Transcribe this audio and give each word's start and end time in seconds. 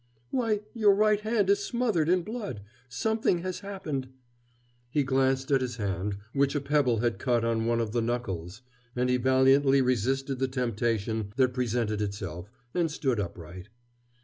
"Why, 0.31 0.61
your 0.73 0.95
right 0.95 1.19
hand 1.21 1.47
is 1.51 1.59
smothered 1.63 2.09
in 2.09 2.23
blood 2.23 2.61
something 2.89 3.43
has 3.43 3.59
happened" 3.59 4.09
He 4.89 5.03
glanced 5.03 5.51
at 5.51 5.61
his 5.61 5.75
hand, 5.75 6.17
which 6.33 6.55
a 6.55 6.59
pebble 6.59 7.01
had 7.01 7.19
cut 7.19 7.45
on 7.45 7.67
one 7.67 7.79
of 7.79 7.91
the 7.91 8.01
knuckles; 8.01 8.63
and 8.95 9.11
he 9.11 9.17
valiantly 9.17 9.79
resisted 9.79 10.39
the 10.39 10.47
temptation 10.47 11.31
that 11.35 11.53
presented 11.53 12.01
itself, 12.01 12.49
and 12.73 12.89
stood 12.89 13.19
upright. 13.19 13.69